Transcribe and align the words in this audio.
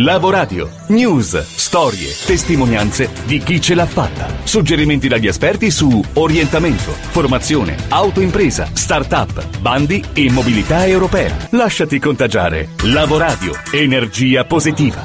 Lavoradio. 0.00 0.70
News, 0.90 1.36
storie, 1.56 2.14
testimonianze 2.24 3.10
di 3.26 3.40
chi 3.40 3.60
ce 3.60 3.74
l'ha 3.74 3.84
fatta. 3.84 4.28
Suggerimenti 4.44 5.08
dagli 5.08 5.26
esperti 5.26 5.72
su 5.72 6.00
orientamento, 6.12 6.92
formazione, 6.92 7.74
autoimpresa, 7.88 8.68
start-up, 8.72 9.58
bandi 9.58 10.04
e 10.12 10.30
mobilità 10.30 10.86
europea. 10.86 11.34
Lasciati 11.50 11.98
contagiare. 11.98 12.68
Lavoradio. 12.84 13.50
Energia 13.72 14.44
positiva. 14.44 15.04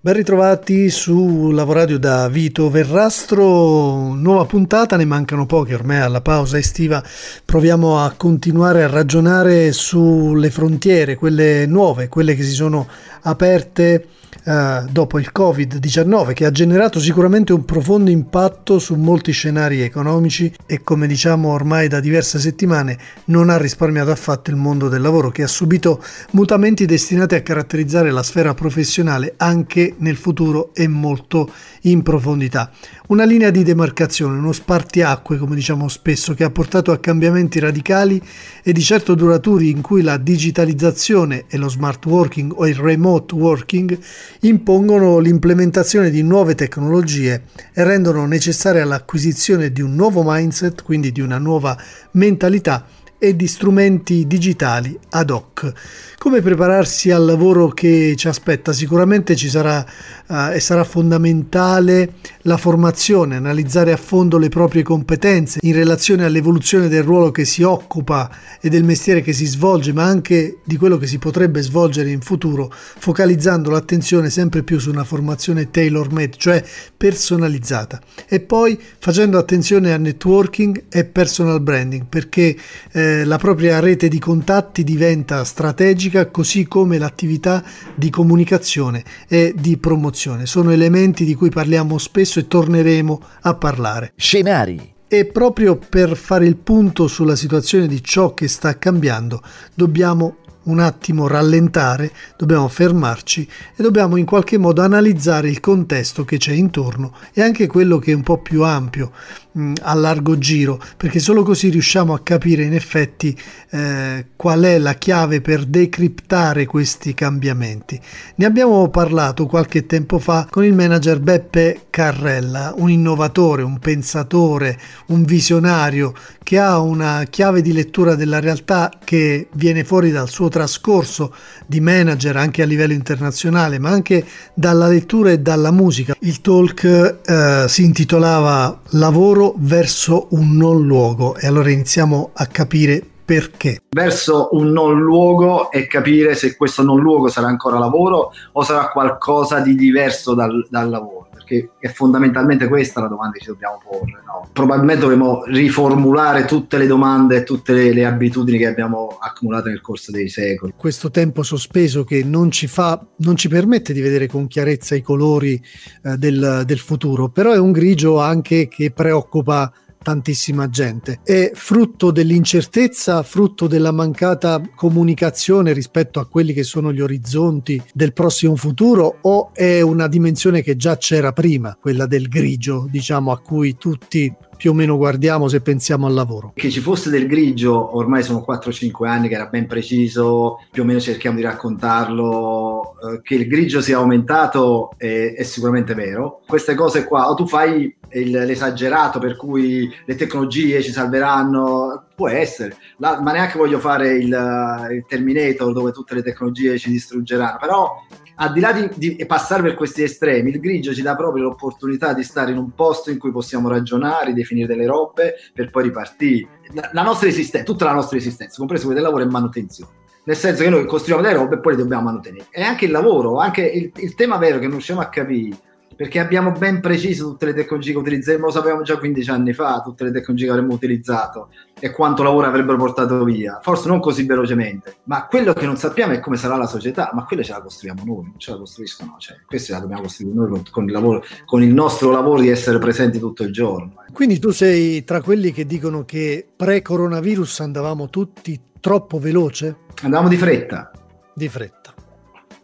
Ben 0.00 0.14
ritrovati 0.14 0.88
su 0.88 1.50
Lavoradio 1.50 1.98
da 1.98 2.26
Vito 2.28 2.70
Verrastro, 2.70 4.14
nuova 4.14 4.46
puntata, 4.46 4.96
ne 4.96 5.04
mancano 5.04 5.44
poche 5.44 5.74
ormai 5.74 5.98
alla 5.98 6.22
pausa 6.22 6.56
estiva, 6.56 7.04
proviamo 7.44 8.02
a 8.02 8.14
continuare 8.16 8.84
a 8.84 8.88
ragionare 8.88 9.72
sulle 9.72 10.48
frontiere, 10.48 11.16
quelle 11.16 11.66
nuove, 11.66 12.08
quelle 12.08 12.34
che 12.34 12.42
si 12.42 12.54
sono 12.54 12.88
aperte 13.20 14.06
eh, 14.44 14.84
dopo 14.90 15.18
il 15.18 15.30
Covid-19 15.34 16.32
che 16.32 16.46
ha 16.46 16.50
generato 16.50 16.98
sicuramente 16.98 17.52
un 17.52 17.64
profondo 17.64 18.10
impatto 18.10 18.78
su 18.78 18.94
molti 18.94 19.32
scenari 19.32 19.82
economici 19.82 20.52
e 20.66 20.82
come 20.82 21.06
diciamo 21.06 21.48
ormai 21.50 21.88
da 21.88 22.00
diverse 22.00 22.38
settimane 22.38 22.98
non 23.26 23.50
ha 23.50 23.58
risparmiato 23.58 24.10
affatto 24.10 24.50
il 24.50 24.56
mondo 24.56 24.88
del 24.88 25.02
lavoro 25.02 25.30
che 25.30 25.42
ha 25.42 25.46
subito 25.46 26.02
mutamenti 26.32 26.86
destinati 26.86 27.34
a 27.34 27.42
caratterizzare 27.42 28.10
la 28.10 28.22
sfera 28.22 28.54
professionale 28.54 29.34
anche 29.36 29.94
nel 29.98 30.16
futuro 30.16 30.70
e 30.74 30.88
molto 30.88 31.50
in 31.82 32.02
profondità. 32.02 32.70
Una 33.08 33.24
linea 33.24 33.50
di 33.50 33.62
demarcazione, 33.62 34.38
uno 34.38 34.52
spartiacque 34.52 35.36
come 35.36 35.54
diciamo 35.54 35.88
spesso 35.88 36.32
che 36.34 36.44
ha 36.44 36.50
portato 36.50 36.92
a 36.92 36.98
cambiamenti 36.98 37.58
radicali 37.58 38.22
e 38.62 38.72
di 38.72 38.82
certo 38.82 39.14
duraturi 39.14 39.70
in 39.70 39.80
cui 39.80 40.02
la 40.02 40.16
digitalizzazione 40.16 41.44
e 41.48 41.56
lo 41.56 41.68
smart 41.68 42.04
working 42.06 42.52
o 42.54 42.66
il 42.66 42.76
remote 42.76 43.34
working 43.34 43.98
impongono 44.40 45.18
l'implementazione 45.18 46.10
di 46.10 46.22
nuove 46.22 46.54
tecnologie 46.54 47.42
e 47.72 47.84
rendono 47.84 48.24
necessaria 48.26 48.84
l'acquisizione 48.84 49.70
di 49.70 49.82
un 49.82 49.94
nuovo 49.94 50.22
mindset, 50.24 50.82
quindi 50.82 51.12
di 51.12 51.20
una 51.20 51.38
nuova 51.38 51.76
mentalità 52.12 52.86
e 53.22 53.36
di 53.36 53.46
strumenti 53.46 54.26
digitali 54.26 54.98
ad 55.10 55.28
hoc. 55.28 55.72
Come 56.16 56.40
prepararsi 56.40 57.10
al 57.10 57.24
lavoro 57.24 57.68
che 57.68 58.14
ci 58.16 58.28
aspetta? 58.28 58.72
Sicuramente 58.72 59.36
ci 59.36 59.48
sarà 59.48 59.84
uh, 60.26 60.50
e 60.52 60.60
sarà 60.60 60.84
fondamentale 60.84 62.14
la 62.42 62.56
formazione, 62.56 63.36
analizzare 63.36 63.92
a 63.92 63.96
fondo 63.98 64.38
le 64.38 64.48
proprie 64.48 64.82
competenze 64.82 65.58
in 65.62 65.74
relazione 65.74 66.24
all'evoluzione 66.24 66.88
del 66.88 67.02
ruolo 67.02 67.30
che 67.30 67.44
si 67.44 67.62
occupa 67.62 68.30
e 68.60 68.70
del 68.70 68.84
mestiere 68.84 69.20
che 69.20 69.34
si 69.34 69.44
svolge, 69.44 69.92
ma 69.92 70.04
anche 70.04 70.58
di 70.64 70.76
quello 70.76 70.96
che 70.96 71.06
si 71.06 71.18
potrebbe 71.18 71.60
svolgere 71.60 72.10
in 72.10 72.20
futuro, 72.20 72.72
focalizzando 72.72 73.70
l'attenzione 73.70 74.30
sempre 74.30 74.62
più 74.62 74.78
su 74.78 74.90
una 74.90 75.04
formazione 75.04 75.70
tailor-made, 75.70 76.36
cioè 76.36 76.64
personalizzata. 76.96 78.00
E 78.26 78.40
poi 78.40 78.80
facendo 78.98 79.36
attenzione 79.36 79.92
a 79.92 79.98
networking 79.98 80.84
e 80.88 81.04
personal 81.04 81.60
branding, 81.60 82.06
perché 82.08 82.56
eh, 82.92 83.09
la 83.24 83.38
propria 83.38 83.80
rete 83.80 84.08
di 84.08 84.18
contatti 84.18 84.84
diventa 84.84 85.44
strategica 85.44 85.78
strategica 85.80 86.30
così 86.30 86.66
come 86.66 86.98
l'attività 86.98 87.62
di 87.94 88.10
comunicazione 88.10 89.04
e 89.28 89.54
di 89.56 89.76
promozione. 89.76 90.46
Sono 90.46 90.70
elementi 90.70 91.24
di 91.24 91.34
cui 91.34 91.50
parliamo 91.50 91.98
spesso 91.98 92.38
e 92.38 92.46
torneremo 92.46 93.20
a 93.42 93.54
parlare. 93.54 94.12
Scenari. 94.16 94.94
E 95.12 95.24
proprio 95.26 95.76
per 95.76 96.16
fare 96.16 96.46
il 96.46 96.56
punto 96.56 97.08
sulla 97.08 97.34
situazione 97.34 97.88
di 97.88 98.02
ciò 98.02 98.32
che 98.32 98.46
sta 98.46 98.78
cambiando, 98.78 99.42
dobbiamo 99.74 100.36
un 100.64 100.78
attimo 100.78 101.26
rallentare, 101.26 102.10
dobbiamo 102.36 102.68
fermarci 102.68 103.48
e 103.76 103.82
dobbiamo 103.82 104.16
in 104.16 104.24
qualche 104.24 104.58
modo 104.58 104.82
analizzare 104.82 105.48
il 105.48 105.60
contesto 105.60 106.24
che 106.24 106.36
c'è 106.36 106.52
intorno 106.52 107.14
e 107.32 107.42
anche 107.42 107.66
quello 107.66 107.98
che 107.98 108.12
è 108.12 108.14
un 108.14 108.22
po' 108.22 108.38
più 108.38 108.62
ampio, 108.62 109.12
mh, 109.52 109.72
a 109.82 109.94
largo 109.94 110.38
giro, 110.38 110.80
perché 110.96 111.18
solo 111.18 111.42
così 111.42 111.70
riusciamo 111.70 112.12
a 112.12 112.20
capire 112.20 112.64
in 112.64 112.74
effetti 112.74 113.36
eh, 113.70 114.26
qual 114.36 114.62
è 114.62 114.78
la 114.78 114.94
chiave 114.94 115.40
per 115.40 115.64
decriptare 115.64 116.66
questi 116.66 117.14
cambiamenti. 117.14 118.00
Ne 118.36 118.44
abbiamo 118.44 118.88
parlato 118.88 119.46
qualche 119.46 119.86
tempo 119.86 120.18
fa 120.18 120.46
con 120.50 120.64
il 120.64 120.74
manager 120.74 121.20
Beppe 121.20 121.86
Carrella, 122.00 122.72
un 122.78 122.88
innovatore, 122.88 123.62
un 123.62 123.78
pensatore, 123.78 124.80
un 125.08 125.22
visionario 125.24 126.14
che 126.42 126.58
ha 126.58 126.78
una 126.78 127.24
chiave 127.28 127.60
di 127.60 127.74
lettura 127.74 128.14
della 128.14 128.40
realtà 128.40 128.90
che 129.04 129.48
viene 129.52 129.84
fuori 129.84 130.10
dal 130.10 130.30
suo 130.30 130.48
trascorso 130.48 131.34
di 131.66 131.78
manager 131.78 132.38
anche 132.38 132.62
a 132.62 132.64
livello 132.64 132.94
internazionale, 132.94 133.78
ma 133.78 133.90
anche 133.90 134.24
dalla 134.54 134.88
lettura 134.88 135.30
e 135.32 135.40
dalla 135.40 135.70
musica. 135.70 136.14
Il 136.20 136.40
talk 136.40 136.84
eh, 137.22 137.68
si 137.68 137.84
intitolava 137.84 138.80
Lavoro 138.92 139.52
verso 139.58 140.28
un 140.30 140.56
non 140.56 140.86
luogo 140.86 141.36
e 141.36 141.46
allora 141.46 141.68
iniziamo 141.68 142.30
a 142.32 142.46
capire 142.46 143.04
perché? 143.22 143.82
Verso 143.90 144.48
un 144.52 144.72
non 144.72 144.98
luogo 144.98 145.70
e 145.70 145.86
capire 145.86 146.34
se 146.34 146.56
questo 146.56 146.82
non 146.82 146.98
luogo 146.98 147.28
sarà 147.28 147.48
ancora 147.48 147.78
lavoro 147.78 148.32
o 148.52 148.62
sarà 148.62 148.88
qualcosa 148.88 149.60
di 149.60 149.74
diverso 149.74 150.32
dal, 150.32 150.66
dal 150.70 150.88
lavoro 150.88 151.19
che 151.50 151.70
è 151.80 151.88
fondamentalmente 151.88 152.68
questa 152.68 153.00
la 153.00 153.08
domanda 153.08 153.32
che 153.32 153.40
ci 153.40 153.46
dobbiamo 153.48 153.80
porre. 153.82 154.22
No? 154.24 154.48
Probabilmente 154.52 155.00
dovremmo 155.00 155.42
riformulare 155.44 156.44
tutte 156.44 156.78
le 156.78 156.86
domande 156.86 157.38
e 157.38 157.42
tutte 157.42 157.72
le, 157.72 157.92
le, 157.92 158.04
abitudini 158.04 158.58
che 158.58 158.66
abbiamo 158.66 159.18
accumulato 159.20 159.68
nel 159.68 159.80
corso 159.80 160.12
dei 160.12 160.28
secoli. 160.28 160.72
Questo 160.76 161.10
tempo 161.10 161.42
sospeso 161.42 162.04
che 162.04 162.22
non 162.22 162.52
ci, 162.52 162.68
fa, 162.68 163.04
non 163.16 163.36
ci 163.36 163.48
permette 163.48 163.92
di 163.92 164.00
vedere 164.00 164.28
con 164.28 164.46
chiarezza 164.46 164.94
i 164.94 165.02
colori 165.02 165.60
eh, 166.04 166.16
del, 166.16 166.62
del 166.64 166.78
futuro, 166.78 167.28
però 167.28 167.52
è 167.52 167.58
un 167.58 167.72
grigio 167.72 168.20
anche 168.20 168.68
che 168.68 168.92
preoccupa 168.92 169.72
tantissima 170.02 170.68
gente. 170.68 171.20
È 171.22 171.50
frutto 171.54 172.10
dell'incertezza, 172.10 173.22
frutto 173.22 173.66
della 173.66 173.92
mancata 173.92 174.60
comunicazione 174.74 175.72
rispetto 175.72 176.20
a 176.20 176.26
quelli 176.26 176.52
che 176.52 176.62
sono 176.62 176.92
gli 176.92 177.00
orizzonti 177.00 177.82
del 177.92 178.12
prossimo 178.12 178.56
futuro 178.56 179.18
o 179.22 179.50
è 179.52 179.80
una 179.80 180.08
dimensione 180.08 180.62
che 180.62 180.76
già 180.76 180.96
c'era 180.96 181.32
prima, 181.32 181.76
quella 181.80 182.06
del 182.06 182.28
grigio, 182.28 182.86
diciamo, 182.90 183.32
a 183.32 183.40
cui 183.40 183.76
tutti 183.76 184.32
più 184.60 184.72
o 184.72 184.74
meno 184.74 184.98
guardiamo 184.98 185.48
se 185.48 185.62
pensiamo 185.62 186.06
al 186.06 186.12
lavoro? 186.12 186.52
Che 186.54 186.68
ci 186.68 186.80
fosse 186.80 187.08
del 187.08 187.26
grigio, 187.26 187.96
ormai 187.96 188.22
sono 188.22 188.44
4-5 188.46 189.06
anni 189.06 189.28
che 189.28 189.34
era 189.34 189.46
ben 189.46 189.66
preciso, 189.66 190.58
più 190.70 190.82
o 190.82 190.84
meno 190.84 191.00
cerchiamo 191.00 191.36
di 191.38 191.42
raccontarlo, 191.42 192.92
eh, 193.02 193.22
che 193.22 193.36
il 193.36 193.46
grigio 193.46 193.80
sia 193.80 193.96
aumentato 193.96 194.92
è, 194.98 195.32
è, 195.34 195.42
sicuramente 195.44 195.94
vero. 195.94 196.42
Queste 196.46 196.74
cose 196.74 197.04
qua, 197.04 197.30
o 197.30 197.34
tu 197.34 197.46
fai 197.46 197.96
il, 198.12 198.30
l'esagerato 198.30 199.18
per 199.18 199.34
cui 199.34 199.90
le 200.04 200.14
tecnologie 200.14 200.82
ci 200.82 200.92
salveranno, 200.92 202.08
può 202.20 202.28
essere, 202.28 202.76
La, 202.98 203.18
ma 203.22 203.32
neanche 203.32 203.56
voglio 203.56 203.78
fare 203.78 204.12
il, 204.12 204.88
il 204.90 205.06
Terminator 205.08 205.72
dove 205.72 205.90
tutte 205.90 206.14
le 206.14 206.22
tecnologie 206.22 206.76
ci 206.76 206.90
distruggeranno, 206.90 207.56
però 207.58 208.04
al 208.34 208.52
di 208.52 208.60
là 208.60 208.72
di, 208.72 209.16
di, 209.16 209.24
passare 209.24 209.62
per 209.62 209.74
questi 209.74 210.02
estremi, 210.02 210.50
il 210.50 210.60
grigio 210.60 210.92
ci 210.92 211.00
dà 211.00 211.16
proprio 211.16 211.44
l'opportunità 211.44 212.12
di 212.12 212.22
stare 212.22 212.50
in 212.50 212.58
un 212.58 212.74
posto 212.74 213.10
in 213.10 213.18
cui 213.18 213.30
possiamo 213.30 213.70
ragionare, 213.70 214.34
definire 214.34 214.66
delle 214.66 214.84
robe 214.84 215.36
per 215.54 215.70
poi 215.70 215.84
ripartire. 215.84 216.60
La, 216.74 216.90
la 216.92 217.02
nostra 217.02 217.28
esistenza, 217.28 217.64
tutta 217.64 217.86
la 217.86 217.92
nostra 217.92 218.18
esistenza, 218.18 218.58
compreso 218.58 218.84
quella 218.84 219.00
del 219.00 219.08
lavoro, 219.08 219.26
è 219.26 219.32
manutenzione. 219.32 219.92
Nel 220.24 220.36
senso 220.36 220.62
che 220.62 220.68
noi 220.68 220.84
costruiamo 220.84 221.22
delle 221.22 221.38
robe 221.38 221.54
e 221.54 221.60
poi 221.60 221.72
le 221.72 221.82
dobbiamo 221.82 222.02
mantenere. 222.02 222.48
E 222.50 222.62
anche 222.62 222.84
il 222.84 222.90
lavoro, 222.90 223.38
anche 223.38 223.62
il, 223.62 223.90
il 223.96 224.14
tema 224.14 224.36
vero 224.36 224.56
che 224.58 224.64
non 224.64 224.72
riusciamo 224.72 225.00
a 225.00 225.08
capire 225.08 225.56
perché 226.00 226.18
abbiamo 226.18 226.52
ben 226.52 226.80
preciso 226.80 227.26
tutte 227.26 227.44
le 227.44 227.52
tecnologie 227.52 227.92
che 227.92 227.98
utilizzeremo, 227.98 228.46
lo 228.46 228.50
sapevamo 228.50 228.80
già 228.80 228.96
15 228.96 229.28
anni 229.28 229.52
fa, 229.52 229.82
tutte 229.84 230.04
le 230.04 230.10
tecnologie 230.10 230.46
che 230.46 230.50
avremmo 230.50 230.72
utilizzato 230.72 231.50
e 231.78 231.90
quanto 231.90 232.22
lavoro 232.22 232.46
avrebbero 232.46 232.78
portato 232.78 233.22
via, 233.22 233.58
forse 233.60 233.88
non 233.88 234.00
così 234.00 234.24
velocemente, 234.24 234.96
ma 235.04 235.26
quello 235.26 235.52
che 235.52 235.66
non 235.66 235.76
sappiamo 235.76 236.14
è 236.14 236.20
come 236.20 236.38
sarà 236.38 236.56
la 236.56 236.66
società, 236.66 237.10
ma 237.12 237.26
quella 237.26 237.42
ce 237.42 237.52
la 237.52 237.60
costruiamo 237.60 238.02
noi, 238.06 238.24
non 238.24 238.34
ce 238.38 238.50
la 238.50 238.56
costruiscono, 238.56 239.16
cioè, 239.18 239.40
questa 239.44 239.74
la 239.74 239.80
dobbiamo 239.80 240.00
costruire 240.00 240.34
noi 240.34 240.48
con, 240.48 240.62
con, 240.70 240.84
il 240.84 240.92
lavoro, 240.92 241.22
con 241.44 241.62
il 241.62 241.74
nostro 241.74 242.10
lavoro 242.10 242.40
di 242.40 242.48
essere 242.48 242.78
presenti 242.78 243.18
tutto 243.18 243.42
il 243.42 243.52
giorno. 243.52 243.96
Quindi 244.10 244.38
tu 244.38 244.52
sei 244.52 245.04
tra 245.04 245.20
quelli 245.20 245.52
che 245.52 245.66
dicono 245.66 246.06
che 246.06 246.48
pre-coronavirus 246.56 247.60
andavamo 247.60 248.08
tutti 248.08 248.58
troppo 248.80 249.18
veloce? 249.18 249.80
Andavamo 250.00 250.28
di 250.30 250.36
fretta. 250.38 250.90
Di 251.34 251.48
fretta 251.50 251.79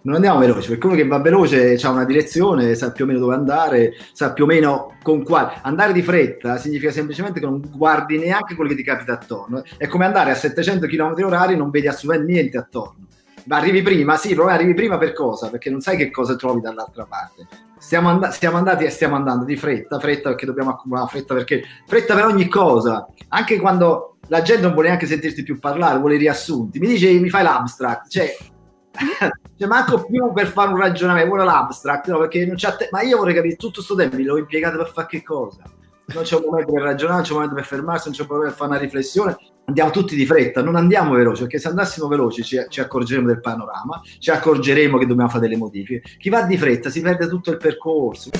non 0.07 0.15
andiamo 0.15 0.39
veloci, 0.39 0.69
perché 0.69 0.87
uno 0.87 0.95
che 0.95 1.05
va 1.05 1.19
veloce 1.19 1.75
ha 1.83 1.91
una 1.91 2.05
direzione, 2.05 2.77
sa 2.77 2.93
più 2.93 3.05
o 3.05 3.09
meno 3.09 3.19
dove 3.19 3.35
andare, 3.35 3.95
sa 4.13 4.33
più 4.33 4.45
o 4.45 4.47
meno 4.47 4.95
con 5.03 5.25
quale. 5.25 5.59
Andare 5.63 5.93
di 5.93 6.01
fretta 6.01 6.59
significa 6.59 6.93
semplicemente 6.93 7.41
che 7.41 7.47
non 7.47 7.61
guardi 7.75 8.17
neanche 8.17 8.55
quello 8.55 8.71
che 8.71 8.77
ti 8.77 8.85
capita 8.85 9.15
attorno. 9.15 9.65
È 9.77 9.89
come 9.89 10.05
andare 10.05 10.31
a 10.31 10.35
700 10.37 10.87
km 10.87 11.15
h 11.15 11.51
e 11.51 11.57
non 11.57 11.71
vedi 11.71 11.89
assolutamente 11.89 12.33
niente 12.33 12.57
attorno. 12.57 13.07
Ma 13.47 13.57
arrivi 13.57 13.83
prima, 13.83 14.17
sì, 14.17 14.35
però 14.35 14.47
arrivi 14.47 14.75
prima 14.75 14.97
per 14.97 15.13
cosa? 15.13 15.51
Perché 15.51 15.71
non 15.71 15.81
sai 15.81 15.97
che 15.97 16.13
cosa 16.13 16.37
trovi 16.37 16.61
dall'altra 16.61 17.05
parte. 17.05 17.49
Stiamo, 17.77 18.09
and- 18.09 18.29
stiamo 18.29 18.59
andati 18.59 18.85
e 18.85 18.91
stiamo 18.91 19.17
andando 19.17 19.45
di 19.45 19.57
fretta, 19.57 19.99
fretta 19.99 20.29
perché 20.29 20.47
dobbiamo 20.47 20.71
accumulare 20.71 21.09
fretta 21.09 21.35
perché 21.35 21.65
fretta 21.85 22.15
per 22.15 22.27
ogni 22.27 22.47
cosa. 22.47 23.05
Anche 23.31 23.59
quando 23.59 24.19
la 24.29 24.43
gente 24.43 24.63
non 24.63 24.73
vuole 24.73 24.87
neanche 24.87 25.07
sentirti 25.07 25.43
più 25.43 25.59
parlare, 25.59 25.99
vuole 25.99 26.17
riassunti. 26.17 26.79
Mi 26.79 26.87
dice 26.87 27.11
mi 27.11 27.29
fai 27.29 27.43
l'abstract, 27.43 28.09
cioè 28.09 28.33
cioè, 29.57 29.69
manco 29.69 30.05
più 30.05 30.33
per 30.33 30.49
fare 30.49 30.73
un 30.73 30.79
ragionamento, 30.79 31.29
vuole 31.29 31.45
l'abstract, 31.45 32.09
no, 32.09 32.19
perché 32.19 32.47
non 32.47 32.57
c'è 32.57 32.77
te- 32.77 32.89
ma 32.91 33.03
io 33.03 33.19
vorrei 33.19 33.35
capire 33.35 33.57
tutto 33.57 33.75
questo 33.75 33.95
tempo, 33.95 34.17
l'ho 34.19 34.39
impiegato 34.39 34.77
per 34.77 34.91
fare 34.93 35.07
che 35.09 35.23
cosa? 35.23 35.63
Non 36.07 36.23
c'è 36.23 36.37
un 36.37 36.43
momento 36.47 36.73
per 36.73 36.83
ragionare, 36.83 37.17
non 37.17 37.25
c'è 37.25 37.31
un 37.31 37.37
momento 37.37 37.57
per 37.57 37.65
fermarsi, 37.65 38.09
non 38.09 38.17
c'è 38.17 38.23
un 38.23 38.29
momento 38.29 38.49
per 38.49 38.59
fare 38.59 38.71
una 38.71 38.81
riflessione. 38.81 39.37
Andiamo 39.65 39.91
tutti 39.91 40.15
di 40.15 40.25
fretta, 40.25 40.63
non 40.63 40.77
andiamo 40.77 41.15
veloci, 41.15 41.43
perché 41.43 41.59
se 41.59 41.67
andassimo 41.67 42.07
veloci 42.07 42.45
ci, 42.45 42.65
ci 42.69 42.81
accorgeremo 42.81 43.27
del 43.27 43.41
panorama, 43.41 44.01
ci 44.21 44.31
accorgeremo 44.31 44.99
che 44.99 45.07
dobbiamo 45.07 45.29
fare 45.29 45.43
delle 45.43 45.57
modifiche. 45.57 46.03
Chi 46.19 46.29
va 46.29 46.43
di 46.43 46.57
fretta 46.57 46.91
si 46.91 47.01
perde 47.01 47.27
tutto 47.27 47.51
il 47.51 47.57
percorso. 47.57 48.31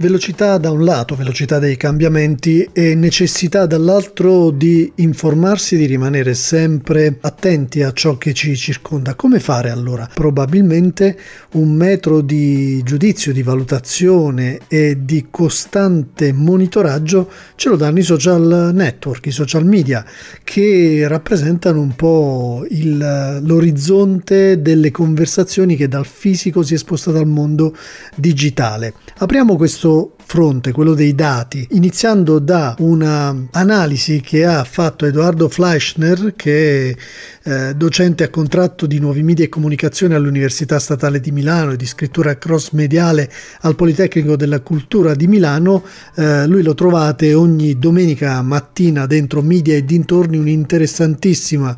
Velocità 0.00 0.56
da 0.56 0.70
un 0.70 0.82
lato, 0.82 1.14
velocità 1.14 1.58
dei 1.58 1.76
cambiamenti 1.76 2.66
e 2.72 2.94
necessità 2.94 3.66
dall'altro 3.66 4.50
di 4.50 4.90
informarsi 4.94 5.76
di 5.76 5.84
rimanere 5.84 6.32
sempre 6.32 7.18
attenti 7.20 7.82
a 7.82 7.92
ciò 7.92 8.16
che 8.16 8.32
ci 8.32 8.56
circonda. 8.56 9.14
Come 9.14 9.40
fare 9.40 9.68
allora? 9.68 10.08
Probabilmente 10.14 11.18
un 11.52 11.74
metro 11.74 12.22
di 12.22 12.82
giudizio, 12.82 13.34
di 13.34 13.42
valutazione 13.42 14.60
e 14.68 15.04
di 15.04 15.26
costante 15.30 16.32
monitoraggio 16.32 17.30
ce 17.56 17.68
lo 17.68 17.76
danno 17.76 17.98
i 17.98 18.02
social 18.02 18.70
network, 18.72 19.26
i 19.26 19.30
social 19.30 19.66
media, 19.66 20.02
che 20.42 21.04
rappresentano 21.08 21.78
un 21.78 21.94
po' 21.94 22.64
il, 22.70 23.40
l'orizzonte 23.42 24.62
delle 24.62 24.90
conversazioni 24.90 25.76
che 25.76 25.88
dal 25.88 26.06
fisico 26.06 26.62
si 26.62 26.72
è 26.72 26.78
spostata 26.78 27.18
al 27.18 27.26
mondo 27.26 27.76
digitale. 28.16 28.94
Apriamo 29.18 29.56
questo 29.56 29.88
questo 29.90 30.19
fronte, 30.30 30.70
quello 30.70 30.94
dei 30.94 31.16
dati, 31.16 31.66
iniziando 31.72 32.38
da 32.38 32.76
una 32.78 33.34
analisi 33.50 34.20
che 34.20 34.44
ha 34.44 34.62
fatto 34.62 35.04
Edoardo 35.04 35.48
Fleischner, 35.48 36.34
che 36.36 36.90
è 37.42 37.68
eh, 37.70 37.74
docente 37.74 38.22
a 38.22 38.28
contratto 38.28 38.86
di 38.86 39.00
nuovi 39.00 39.24
media 39.24 39.44
e 39.44 39.48
comunicazione 39.48 40.14
all'Università 40.14 40.78
Statale 40.78 41.18
di 41.18 41.32
Milano 41.32 41.72
e 41.72 41.76
di 41.76 41.84
scrittura 41.84 42.38
cross 42.38 42.70
mediale 42.70 43.28
al 43.62 43.74
Politecnico 43.74 44.36
della 44.36 44.60
Cultura 44.60 45.16
di 45.16 45.26
Milano. 45.26 45.82
Eh, 46.14 46.46
lui 46.46 46.62
lo 46.62 46.74
trovate 46.74 47.34
ogni 47.34 47.76
domenica 47.76 48.40
mattina 48.40 49.06
dentro 49.06 49.42
Media 49.42 49.74
e 49.74 49.84
dintorni, 49.84 50.38
un'interessantissima 50.38 51.76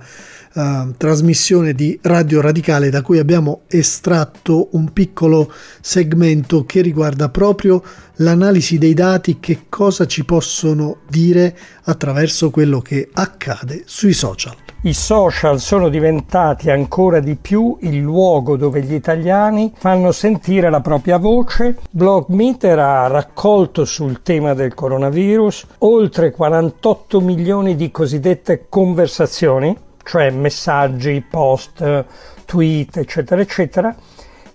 uh, 0.55 0.95
trasmissione 0.97 1.73
di 1.73 1.99
Radio 2.03 2.41
Radicale 2.41 2.91
da 2.91 3.03
cui 3.03 3.19
abbiamo 3.19 3.63
estratto 3.69 4.69
un 4.73 4.93
piccolo 4.93 5.53
segmento 5.81 6.65
che 6.65 6.81
riguarda 6.81 7.29
proprio 7.29 7.83
l'analisi 8.17 8.42
dei 8.79 8.95
dati, 8.95 9.39
che 9.39 9.67
cosa 9.69 10.07
ci 10.07 10.25
possono 10.25 10.99
dire 11.09 11.57
attraverso 11.85 12.51
quello 12.51 12.81
che 12.81 13.09
accade 13.13 13.83
sui 13.87 14.13
social. 14.13 14.55
I 14.83 14.95
social 14.95 15.61
sono 15.61 15.89
diventati 15.89 16.69
ancora 16.69 17.21
di 17.21 17.37
più 17.37 17.77
il 17.83 17.99
luogo 17.99 18.57
dove 18.57 18.83
gli 18.83 18.95
italiani 18.95 19.73
fanno 19.77 20.11
sentire 20.11 20.71
la 20.71 20.81
propria 20.81 21.19
voce. 21.19 21.79
Blogmeter 21.89 22.79
ha 22.81 23.07
raccolto 23.07 23.85
sul 23.85 24.23
tema 24.23 24.55
del 24.55 24.75
coronavirus 24.75 25.67
oltre 25.79 26.33
48 26.33 27.21
milioni 27.21 27.77
di 27.77 27.93
cosiddette 27.93 28.67
conversazioni 28.69 29.77
cioè 30.05 30.31
messaggi, 30.31 31.25
post, 31.29 32.05
tweet, 32.45 32.97
eccetera, 32.97 33.41
eccetera, 33.41 33.95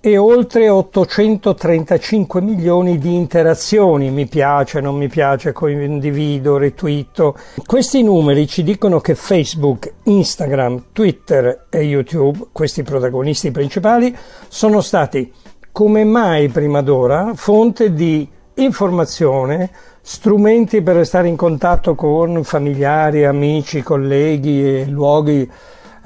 e 0.08 0.18
oltre 0.18 0.70
835 0.70 2.40
milioni 2.40 2.98
di 2.98 3.14
interazioni, 3.14 4.10
mi 4.10 4.26
piace, 4.26 4.80
non 4.80 4.96
mi 4.96 5.10
piace, 5.10 5.52
condivido, 5.52 6.56
retweeto. 6.56 7.36
Questi 7.66 8.02
numeri 8.04 8.48
ci 8.48 8.64
dicono 8.64 9.02
che 9.02 9.16
Facebook, 9.16 9.92
Instagram, 10.04 10.86
Twitter 10.94 11.66
e 11.70 11.82
YouTube, 11.82 12.48
questi 12.54 12.84
protagonisti 12.84 13.52
principali, 13.52 14.16
sono 14.48 14.80
stati 14.80 15.30
come 15.74 16.06
mai 16.06 16.48
prima 16.48 16.82
d'ora 16.82 17.34
fonte 17.36 17.92
di 17.92 18.26
informazione, 18.56 19.70
strumenti 20.00 20.82
per 20.82 20.96
restare 20.96 21.28
in 21.28 21.36
contatto 21.36 21.96
con 21.96 22.46
familiari, 22.46 23.26
amici, 23.26 23.84
colleghi 23.84 24.64
e 24.64 24.86
luoghi 24.86 25.52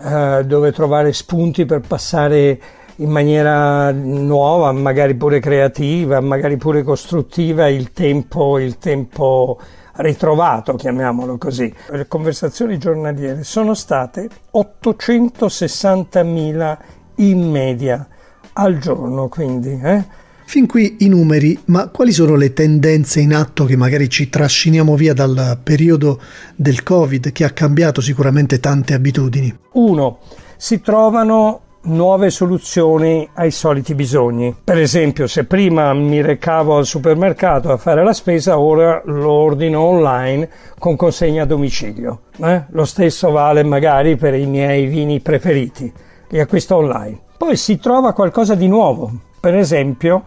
eh, 0.03 0.43
dove 0.45 0.71
trovare 0.71 1.13
spunti 1.13 1.65
per 1.65 1.81
passare 1.81 2.59
in 3.01 3.09
maniera 3.09 3.91
nuova, 3.91 4.71
magari 4.71 5.15
pure 5.15 5.39
creativa, 5.39 6.21
magari 6.21 6.57
pure 6.57 6.83
costruttiva 6.83 7.67
il 7.67 7.91
tempo, 7.91 8.59
il 8.59 8.77
tempo 8.77 9.59
ritrovato, 9.93 10.75
chiamiamolo 10.75 11.37
così. 11.37 11.73
Le 11.89 12.07
conversazioni 12.07 12.77
giornaliere 12.77 13.43
sono 13.43 13.73
state 13.73 14.29
860.000 14.53 16.77
in 17.15 17.49
media 17.49 18.07
al 18.53 18.77
giorno, 18.77 19.27
quindi. 19.27 19.79
Eh? 19.81 20.05
Fin 20.45 20.67
qui 20.67 20.97
i 20.99 21.07
numeri, 21.07 21.59
ma 21.65 21.87
quali 21.87 22.11
sono 22.11 22.35
le 22.35 22.53
tendenze 22.53 23.19
in 23.19 23.33
atto 23.33 23.65
che 23.65 23.75
magari 23.75 24.07
ci 24.09 24.29
trasciniamo 24.29 24.95
via 24.95 25.13
dal 25.13 25.57
periodo 25.63 26.21
del 26.55 26.83
Covid 26.83 27.31
che 27.31 27.45
ha 27.45 27.51
cambiato 27.51 28.01
sicuramente 28.01 28.59
tante 28.59 28.93
abitudini? 28.93 29.57
Uno, 29.73 30.19
si 30.57 30.81
trovano 30.81 31.61
nuove 31.83 32.29
soluzioni 32.29 33.27
ai 33.33 33.51
soliti 33.51 33.95
bisogni. 33.95 34.55
Per 34.63 34.77
esempio, 34.77 35.27
se 35.27 35.45
prima 35.45 35.93
mi 35.93 36.21
recavo 36.21 36.77
al 36.77 36.85
supermercato 36.85 37.71
a 37.71 37.77
fare 37.77 38.03
la 38.03 38.13
spesa, 38.13 38.59
ora 38.59 39.01
lo 39.05 39.31
ordino 39.31 39.81
online 39.81 40.49
con 40.77 40.95
consegna 40.95 41.43
a 41.43 41.47
domicilio. 41.47 42.21
Eh? 42.43 42.65
Lo 42.69 42.85
stesso 42.85 43.31
vale 43.31 43.63
magari 43.63 44.15
per 44.15 44.35
i 44.35 44.45
miei 44.45 44.85
vini 44.85 45.19
preferiti, 45.19 45.91
li 46.29 46.39
acquisto 46.39 46.75
online. 46.75 47.19
Poi 47.37 47.55
si 47.55 47.79
trova 47.79 48.13
qualcosa 48.13 48.53
di 48.55 48.67
nuovo, 48.67 49.11
per 49.39 49.55
esempio 49.55 50.23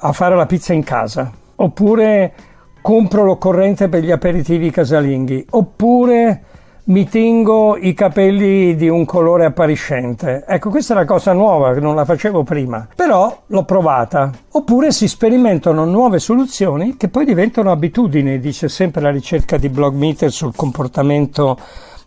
a 0.00 0.12
fare 0.12 0.36
la 0.36 0.46
pizza 0.46 0.72
in 0.72 0.82
casa, 0.82 1.30
oppure 1.56 2.32
compro 2.80 3.24
l'occorrente 3.24 3.88
per 3.88 4.02
gli 4.02 4.10
aperitivi 4.10 4.70
casalinghi, 4.70 5.46
oppure 5.50 6.42
mi 6.88 7.06
tingo 7.06 7.76
i 7.76 7.92
capelli 7.92 8.74
di 8.74 8.88
un 8.88 9.04
colore 9.04 9.44
appariscente. 9.44 10.44
Ecco, 10.46 10.70
questa 10.70 10.94
è 10.94 10.96
una 10.96 11.04
cosa 11.04 11.34
nuova 11.34 11.78
non 11.78 11.94
la 11.94 12.06
facevo 12.06 12.44
prima, 12.44 12.86
però 12.94 13.42
l'ho 13.46 13.64
provata. 13.64 14.30
Oppure 14.52 14.90
si 14.90 15.06
sperimentano 15.06 15.84
nuove 15.84 16.18
soluzioni 16.18 16.96
che 16.96 17.08
poi 17.08 17.26
diventano 17.26 17.70
abitudini, 17.70 18.40
dice 18.40 18.68
sempre 18.68 19.02
la 19.02 19.10
ricerca 19.10 19.58
di 19.58 19.68
Blogmeter 19.68 20.30
sul 20.30 20.56
comportamento 20.56 21.58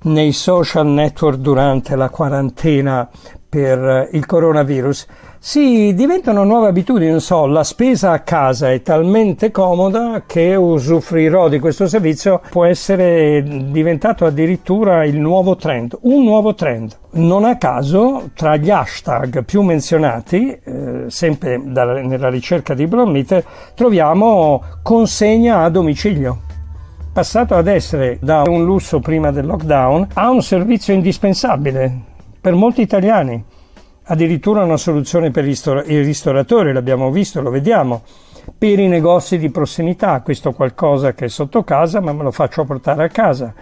nei 0.03 0.31
social 0.31 0.87
network 0.87 1.37
durante 1.37 1.95
la 1.95 2.09
quarantena 2.09 3.07
per 3.47 4.09
il 4.13 4.25
coronavirus. 4.25 5.05
Sì, 5.43 5.95
diventano 5.95 6.43
nuove 6.43 6.67
abitudini, 6.67 7.09
non 7.09 7.19
so, 7.19 7.47
la 7.47 7.63
spesa 7.63 8.11
a 8.11 8.19
casa 8.19 8.71
è 8.71 8.83
talmente 8.83 9.49
comoda 9.49 10.21
che 10.27 10.53
usufruirò 10.53 11.49
di 11.49 11.57
questo 11.57 11.87
servizio 11.87 12.43
può 12.51 12.65
essere 12.65 13.41
diventato 13.71 14.27
addirittura 14.27 15.03
il 15.03 15.19
nuovo 15.19 15.55
trend, 15.55 15.97
un 16.01 16.23
nuovo 16.23 16.53
trend. 16.53 16.95
Non 17.13 17.43
a 17.43 17.57
caso, 17.57 18.29
tra 18.35 18.55
gli 18.55 18.69
hashtag 18.69 19.43
più 19.43 19.63
menzionati, 19.63 20.51
eh, 20.63 21.05
sempre 21.07 21.59
da, 21.65 21.85
nella 21.85 22.29
ricerca 22.29 22.75
di 22.75 22.85
Brometer, 22.85 23.43
troviamo 23.73 24.61
consegna 24.83 25.63
a 25.63 25.69
domicilio 25.69 26.41
passato 27.11 27.55
ad 27.55 27.65
essere 27.65 28.19
da 28.21 28.43
un 28.45 28.63
lusso 28.63 28.99
prima 28.99 29.31
del 29.31 29.47
lockdown 29.47 30.09
a 30.13 30.29
un 30.29 30.43
servizio 30.43 30.93
indispensabile 30.93 31.91
per 32.39 32.53
molti 32.53 32.81
italiani 32.81 33.43
addirittura 34.11 34.63
una 34.63 34.75
soluzione 34.75 35.31
per 35.31 35.47
i 35.47 36.01
ristoratori, 36.03 36.73
l'abbiamo 36.73 37.11
visto, 37.11 37.41
lo 37.41 37.49
vediamo, 37.49 38.01
per 38.57 38.77
i 38.77 38.87
negozi 38.87 39.37
di 39.37 39.49
prossimità, 39.49 40.19
questo 40.19 40.51
qualcosa 40.51 41.13
che 41.13 41.25
è 41.25 41.29
sotto 41.29 41.63
casa 41.63 42.01
ma 42.01 42.11
me 42.11 42.23
lo 42.23 42.31
faccio 42.31 42.65
portare 42.65 43.05
a 43.05 43.07
casa. 43.07 43.53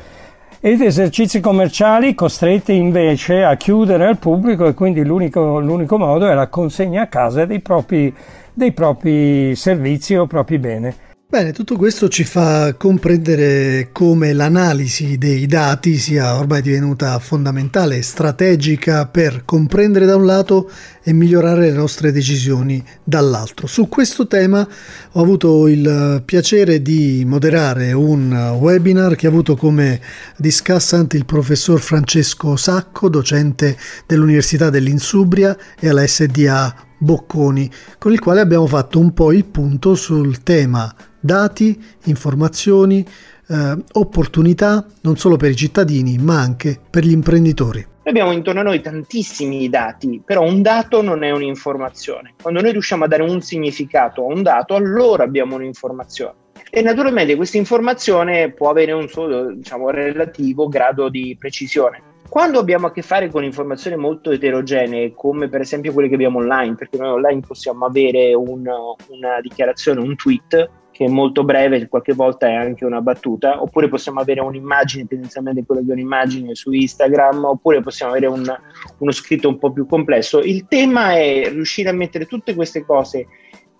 Ed 0.60 0.82
esercizi 0.82 1.40
commerciali 1.40 2.16
costretti 2.16 2.74
invece 2.74 3.44
a 3.44 3.56
chiudere 3.56 4.08
al 4.08 4.18
pubblico 4.18 4.66
e 4.66 4.74
quindi 4.74 5.06
l'unico, 5.06 5.60
l'unico 5.60 5.98
modo 6.00 6.28
è 6.28 6.34
la 6.34 6.48
consegna 6.48 7.04
a 7.04 7.08
casa 7.08 7.46
dei 7.46 7.60
propri, 7.60 8.14
dei 8.52 8.72
propri 8.72 9.56
servizi 9.56 10.16
o 10.16 10.26
propri 10.26 10.58
beni. 10.58 10.94
Bene, 11.32 11.52
tutto 11.52 11.76
questo 11.76 12.10
ci 12.10 12.24
fa 12.24 12.74
comprendere 12.74 13.90
come 13.92 14.34
l'analisi 14.34 15.20
dei 15.20 15.46
dati 15.46 15.96
sia 15.98 16.36
ormai 16.36 16.64
divenuta 16.64 17.20
fondamentale 17.20 17.98
e 17.98 18.02
strategica 18.02 19.06
per 19.06 19.44
comprendere 19.46 20.08
da 20.08 20.16
un 20.16 20.26
lato 20.26 20.72
e 21.04 21.14
migliorare 21.14 21.70
le 21.70 21.72
nostre 21.72 22.12
decisioni 22.12 22.84
dall'altro. 23.04 23.68
Su 23.68 23.88
questo 23.88 24.26
tema 24.26 24.68
ho 25.12 25.22
avuto 25.22 25.68
il 25.68 26.24
piacere 26.26 26.82
di 26.82 27.24
moderare 27.28 27.94
un 27.94 28.56
webinar 28.60 29.14
che 29.16 29.28
ha 29.28 29.30
avuto 29.30 29.56
come 29.56 30.02
discussant 30.36 31.14
il 31.14 31.26
professor 31.26 31.80
Francesco 31.80 32.56
Sacco, 32.56 33.08
docente 33.08 33.78
dell'Università 34.08 34.72
dell'Insubria 34.72 35.56
e 35.80 35.90
alla 35.90 36.08
SDA 36.08 36.88
Bocconi, 36.98 37.72
con 38.00 38.14
il 38.14 38.20
quale 38.20 38.42
abbiamo 38.42 38.66
fatto 38.66 38.98
un 38.98 39.14
po' 39.14 39.32
il 39.32 39.46
punto 39.46 39.94
sul 39.94 40.42
tema 40.42 40.92
dati, 41.20 41.82
informazioni, 42.06 43.06
eh, 43.48 43.78
opportunità 43.94 44.86
non 45.02 45.18
solo 45.18 45.38
per 45.38 45.52
i 45.52 45.56
cittadini 45.56 46.18
ma 46.18 46.40
anche 46.40 46.80
per 46.90 47.04
gli 47.04 47.12
imprenditori. 47.12 47.86
abbiamo 48.04 48.32
intorno 48.32 48.62
a 48.62 48.64
noi 48.64 48.82
tantissimi 48.82 49.70
dati, 49.70 50.22
però 50.26 50.44
un 50.44 50.62
dato 50.62 51.02
non 51.02 51.24
è 51.24 51.32
un'informazione. 51.32 52.34
Quando 52.42 52.62
noi 52.62 52.72
riusciamo 52.72 53.04
a 53.04 53.08
dare 53.08 53.24
un 53.24 53.42
significato 53.42 54.22
a 54.22 54.34
un 54.34 54.42
dato, 54.42 54.74
allora 54.74 55.24
abbiamo 55.24 55.56
un'informazione. 55.56 56.34
E 56.72 56.82
naturalmente 56.82 57.36
questa 57.36 57.58
informazione 57.58 58.52
può 58.52 58.70
avere 58.70 58.92
un 58.92 59.08
suo 59.08 59.52
diciamo, 59.52 59.90
relativo 59.90 60.68
grado 60.68 61.10
di 61.10 61.36
precisione. 61.40 62.02
Quando 62.30 62.60
abbiamo 62.60 62.88
a 62.88 62.92
che 62.92 63.02
fare 63.02 63.30
con 63.30 63.44
informazioni 63.44 63.98
molto 63.98 64.30
eterogenee, 64.30 65.14
come 65.16 65.48
per 65.48 65.62
esempio 65.62 65.92
quelle 65.94 66.10
che 66.10 66.14
abbiamo 66.14 66.38
online, 66.38 66.76
perché 66.76 66.98
noi 66.98 67.10
online 67.10 67.42
possiamo 67.46 67.86
avere 67.86 68.36
un, 68.36 68.68
una 69.08 69.42
dichiarazione, 69.42 70.00
un 70.00 70.16
tweet 70.16 70.70
che 71.00 71.06
è 71.06 71.08
molto 71.08 71.46
breve, 71.46 71.88
qualche 71.88 72.12
volta 72.12 72.50
è 72.50 72.54
anche 72.56 72.84
una 72.84 73.00
battuta, 73.00 73.62
oppure 73.62 73.88
possiamo 73.88 74.20
avere 74.20 74.42
un'immagine, 74.42 75.08
tendenzialmente 75.08 75.64
quello 75.66 75.82
che 75.82 75.92
è 75.92 75.94
un'immagine 75.94 76.54
su 76.56 76.74
Instagram, 76.74 77.46
oppure 77.46 77.80
possiamo 77.80 78.12
avere 78.12 78.28
un, 78.28 78.46
uno 78.98 79.12
scritto 79.12 79.48
un 79.48 79.58
po' 79.58 79.72
più 79.72 79.86
complesso. 79.86 80.42
Il 80.42 80.68
tema 80.68 81.14
è 81.14 81.50
riuscire 81.52 81.88
a 81.88 81.94
mettere 81.94 82.26
tutte 82.26 82.54
queste 82.54 82.84
cose 82.84 83.28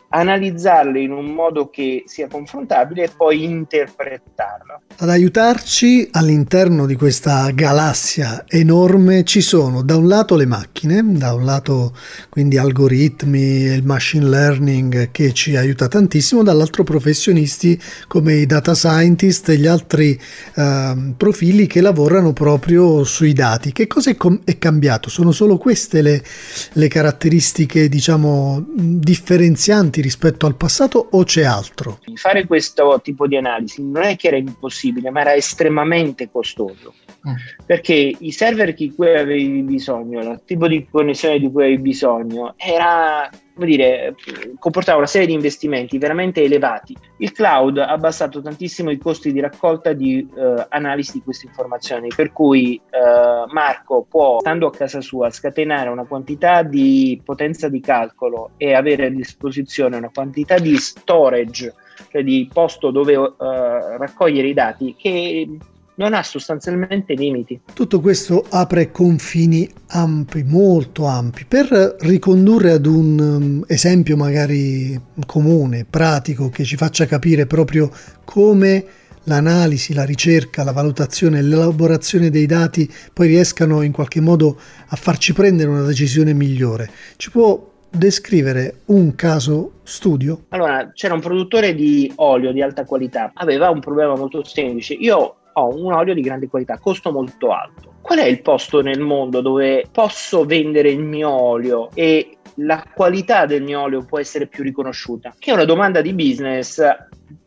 analizzarle 0.10 1.00
in 1.00 1.12
un 1.12 1.28
modo 1.28 1.70
che 1.70 2.04
sia 2.06 2.28
confrontabile 2.28 3.04
e 3.04 3.10
poi 3.16 3.44
interpretarla. 3.44 4.82
Ad 4.98 5.10
aiutarci 5.10 6.10
all'interno 6.12 6.86
di 6.86 6.96
questa 6.96 7.50
galassia 7.52 8.44
enorme 8.48 9.24
ci 9.24 9.42
sono 9.42 9.82
da 9.82 9.96
un 9.96 10.08
lato 10.08 10.36
le 10.36 10.46
macchine, 10.46 11.02
da 11.06 11.34
un 11.34 11.46
lato 11.46 11.96
quindi 12.30 12.58
algoritmi, 12.58 13.40
il 13.40 13.84
machine 13.84 14.28
learning 14.28 15.12
che 15.12 15.32
ci 15.34 15.56
aiuta 15.56 15.88
tantissimo, 15.88 16.44
dall'altro 16.44 16.84
professionisti 16.84 17.80
come 18.08 18.34
i 18.34 18.46
data 18.46 18.74
scientist 18.74 19.50
e 19.50 19.58
gli 19.58 19.68
altri 19.68 20.20
eh, 20.56 21.14
profili 21.16 21.68
che 21.68 21.82
lavorano 21.82 22.34
proprio 22.34 23.04
sui 23.04 23.34
dati. 23.34 23.72
Che 23.72 23.88
cosa 23.88 24.10
è, 24.10 24.18
com- 24.18 24.42
è 24.44 24.58
cambiato? 24.58 25.10
Sono 25.10 25.32
solo 25.32 25.58
queste 25.58 26.02
le, 26.02 26.22
le 26.74 26.88
caratteristiche 26.88 27.88
diciamo 27.88 28.66
differenzianti 28.76 29.99
avanti 30.00 30.02
rispetto 30.02 30.46
al 30.46 30.56
passato 30.56 31.10
o 31.12 31.24
c'è 31.24 31.44
altro? 31.44 32.00
Fare 32.16 32.46
questo 32.46 33.00
tipo 33.04 33.28
di 33.28 33.38
analisi 33.38 33.84
non 33.84 34.04
è 34.04 34.16
che 34.16 34.28
era 34.28 34.38
impossibile, 34.38 35.12
ma 35.12 35.22
era 35.22 35.36
estremamente 35.36 36.30
costoso. 36.32 36.94
Mm. 37.28 37.34
Perché 37.66 38.16
i 38.18 38.32
server 38.32 38.74
di 38.74 38.94
cui 38.94 39.16
avevi 39.16 39.62
bisogno, 39.62 40.22
il 40.22 40.42
tipo 40.46 40.68
di 40.68 40.88
connessione 40.90 41.40
di 41.40 41.52
cui 41.52 41.64
avevi 41.64 41.82
bisogno, 41.82 42.54
era 42.58 43.30
come 43.60 43.72
dire, 43.72 44.16
comportava 44.58 45.00
una 45.00 45.08
serie 45.08 45.28
di 45.28 45.34
investimenti 45.34 45.98
veramente 45.98 46.42
elevati. 46.42 46.96
Il 47.18 47.34
cloud 47.34 47.78
ha 47.78 47.88
abbassato 47.88 48.42
tantissimo 48.42 48.90
i 48.90 48.98
costi 48.98 49.34
di 49.34 49.42
raccolta 49.42 49.92
di 49.92 50.26
eh, 50.34 50.66
analisi 50.70 51.14
di 51.14 51.22
queste 51.22 51.48
informazioni, 51.48 52.08
per 52.16 52.32
cui 52.32 52.76
eh, 52.90 53.52
Marco 53.52 54.06
può, 54.10 54.40
stando 54.40 54.68
a 54.68 54.72
casa 54.72 55.02
sua, 55.02 55.30
scatenare 55.30 55.90
una 55.90 56.06
quantità 56.06 56.64
di 56.64 57.22
potenza 57.24 57.68
di 57.68 57.82
calcolo 57.82 58.52
e 58.56 58.74
avere 58.74 59.08
a 59.08 59.10
disposizione 59.10 59.98
una 59.98 60.10
quantità 60.14 60.58
di 60.58 60.78
storage, 60.78 61.74
cioè 62.10 62.24
di 62.24 62.50
posto 62.52 62.92
dove 62.92 63.14
eh, 63.14 63.32
raccogliere 63.38 64.48
i 64.48 64.54
dati, 64.54 64.96
che 64.98 65.48
non 66.00 66.14
ha 66.14 66.24
sostanzialmente 66.24 67.14
limiti. 67.14 67.60
Tutto 67.74 68.00
questo 68.00 68.46
apre 68.50 68.90
confini 68.90 69.70
ampi, 69.88 70.44
molto 70.44 71.06
ampi. 71.06 71.46
Per 71.46 71.98
ricondurre 72.00 72.72
ad 72.72 72.86
un 72.86 73.20
um, 73.20 73.64
esempio 73.68 74.16
magari 74.16 75.00
comune, 75.26 75.86
pratico, 75.88 76.50
che 76.50 76.64
ci 76.64 76.78
faccia 76.78 77.06
capire 77.06 77.46
proprio 77.46 77.92
come 78.24 78.86
l'analisi, 79.24 79.94
la 79.94 80.06
ricerca, 80.06 80.64
la 80.64 80.72
valutazione, 80.72 81.42
l'elaborazione 81.42 82.30
dei 82.30 82.46
dati 82.46 82.90
poi 83.14 83.28
riescano 83.28 83.82
in 83.82 83.92
qualche 83.92 84.22
modo 84.22 84.58
a 84.88 84.96
farci 84.96 85.34
prendere 85.34 85.70
una 85.70 85.84
decisione 85.84 86.34
migliore. 86.34 86.90
Ci 87.18 87.30
può 87.30 87.68
descrivere 87.92 88.82
un 88.86 89.16
caso 89.16 89.80
studio? 89.84 90.46
Allora, 90.50 90.92
c'era 90.94 91.14
un 91.14 91.20
produttore 91.20 91.74
di 91.74 92.12
olio 92.16 92.54
di 92.54 92.62
alta 92.62 92.86
qualità, 92.86 93.32
aveva 93.34 93.70
un 93.70 93.80
problema 93.80 94.16
molto 94.16 94.44
semplice. 94.44 94.94
Io 94.94 95.39
ho 95.54 95.76
un 95.76 95.94
olio 95.94 96.14
di 96.14 96.22
grande 96.22 96.48
qualità, 96.48 96.78
costo 96.78 97.12
molto 97.12 97.52
alto. 97.52 97.96
Qual 98.02 98.20
è 98.20 98.26
il 98.26 98.42
posto 98.42 98.82
nel 98.82 99.00
mondo 99.00 99.42
dove 99.42 99.86
posso 99.92 100.46
vendere 100.46 100.90
il 100.90 101.00
mio 101.00 101.30
olio 101.30 101.90
e 101.94 102.38
la 102.56 102.84
qualità 102.94 103.46
del 103.46 103.64
mio 103.64 103.82
olio 103.82 104.04
può 104.04 104.20
essere 104.20 104.48
più 104.48 104.64
riconosciuta? 104.64 105.34
Che 105.38 105.52
è 105.52 105.54
una 105.54 105.66
domanda 105.66 106.02
di 106.02 106.14
business 106.14 106.82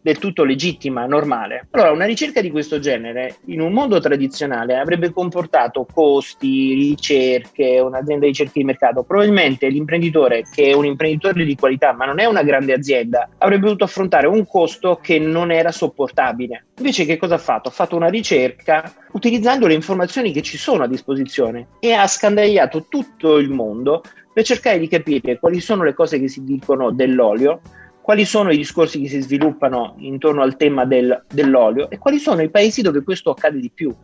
del 0.03 0.19
tutto 0.19 0.43
legittima, 0.43 1.07
normale. 1.07 1.69
Allora, 1.71 1.93
una 1.93 2.05
ricerca 2.05 2.41
di 2.41 2.51
questo 2.51 2.81
genere 2.81 3.37
in 3.47 3.61
un 3.61 3.73
mondo 3.73 4.01
tradizionale 4.01 4.77
avrebbe 4.77 5.13
comportato 5.13 5.87
costi, 5.91 6.75
ricerche, 6.75 7.79
un'azienda 7.79 8.25
di 8.25 8.33
ricerca 8.33 8.53
di 8.55 8.65
mercato. 8.65 9.05
Probabilmente 9.05 9.69
l'imprenditore, 9.69 10.43
che 10.53 10.71
è 10.71 10.73
un 10.73 10.87
imprenditore 10.87 11.45
di 11.45 11.55
qualità, 11.55 11.93
ma 11.93 12.05
non 12.05 12.19
è 12.19 12.25
una 12.25 12.43
grande 12.43 12.73
azienda, 12.73 13.29
avrebbe 13.39 13.67
dovuto 13.67 13.85
affrontare 13.85 14.27
un 14.27 14.45
costo 14.45 14.99
che 15.01 15.21
non 15.21 15.53
era 15.53 15.71
sopportabile. 15.71 16.67
Invece, 16.79 17.05
che 17.05 17.17
cosa 17.17 17.37
ha 17.37 17.39
fatto? 17.39 17.69
Ha 17.69 17.73
fatto 17.73 17.95
una 17.95 18.09
ricerca 18.09 18.93
utilizzando 19.13 19.69
le 19.69 19.75
informazioni 19.75 20.33
che 20.33 20.43
ci 20.43 20.59
sono 20.59 20.83
a 20.83 20.89
disposizione 20.89 21.69
e 21.79 21.93
ha 21.93 22.07
scandagliato 22.09 22.87
tutto 22.89 23.39
il 23.39 23.51
mondo 23.51 24.03
per 24.33 24.45
cercare 24.45 24.79
di 24.79 24.89
capire 24.89 25.39
quali 25.39 25.61
sono 25.61 25.85
le 25.85 25.95
cose 25.95 26.19
che 26.19 26.27
si 26.27 26.43
dicono 26.43 26.91
dell'olio 26.91 27.61
quali 28.03 28.25
sono 28.25 28.51
i 28.51 28.57
discorsi 28.57 29.01
che 29.01 29.09
si 29.09 29.21
sviluppano 29.21 29.95
intorno 29.99 30.43
al 30.43 30.57
tema 30.57 30.85
del, 30.85 31.25
dell'olio 31.33 31.89
e 31.89 31.99
quali 31.99 32.19
sono 32.19 32.43
i 32.43 32.51
paesi 32.51 32.83
dove 32.83 33.03
questo 33.05 33.31
accade 33.31 33.61
di 33.61 33.71
più. 33.71 33.95